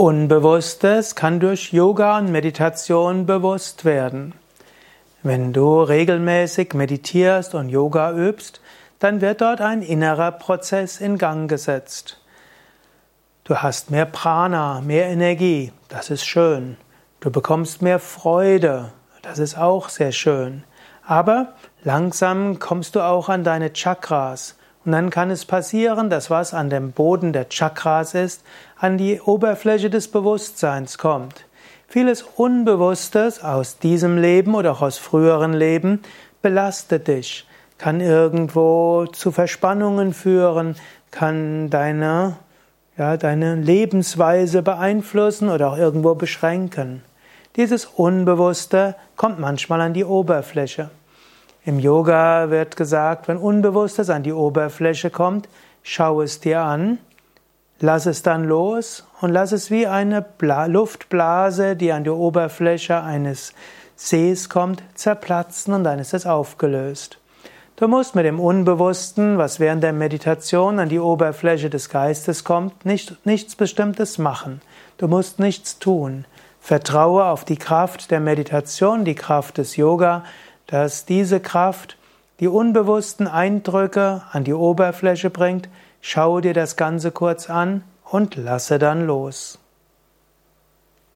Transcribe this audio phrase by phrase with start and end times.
[0.00, 4.32] Unbewusstes kann durch Yoga und Meditation bewusst werden.
[5.22, 8.62] Wenn du regelmäßig meditierst und Yoga übst,
[8.98, 12.18] dann wird dort ein innerer Prozess in Gang gesetzt.
[13.44, 16.78] Du hast mehr Prana, mehr Energie, das ist schön.
[17.20, 20.64] Du bekommst mehr Freude, das ist auch sehr schön.
[21.06, 21.52] Aber
[21.84, 24.56] langsam kommst du auch an deine Chakras.
[24.84, 28.42] Und dann kann es passieren, dass was an dem Boden der Chakras ist,
[28.78, 31.44] an die Oberfläche des Bewusstseins kommt.
[31.86, 36.00] Vieles Unbewusstes aus diesem Leben oder auch aus früheren Leben
[36.40, 37.46] belastet dich,
[37.78, 40.76] kann irgendwo zu Verspannungen führen,
[41.10, 42.36] kann deine,
[42.96, 47.02] ja, deine Lebensweise beeinflussen oder auch irgendwo beschränken.
[47.56, 50.90] Dieses Unbewusste kommt manchmal an die Oberfläche.
[51.64, 55.46] Im Yoga wird gesagt, wenn Unbewusstes an die Oberfläche kommt,
[55.82, 56.98] schau es dir an,
[57.80, 63.02] lass es dann los und lass es wie eine Bla Luftblase, die an die Oberfläche
[63.02, 63.52] eines
[63.94, 67.18] Sees kommt, zerplatzen und dann ist es aufgelöst.
[67.76, 72.86] Du musst mit dem Unbewussten, was während der Meditation an die Oberfläche des Geistes kommt,
[72.86, 74.62] nicht, nichts Bestimmtes machen.
[74.96, 76.24] Du musst nichts tun.
[76.60, 80.24] Vertraue auf die Kraft der Meditation, die Kraft des Yoga,
[80.70, 81.96] dass diese Kraft
[82.40, 85.68] die unbewussten Eindrücke an die Oberfläche bringt,
[86.00, 89.59] schau dir das Ganze kurz an und lasse dann los.